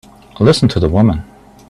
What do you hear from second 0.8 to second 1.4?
woman!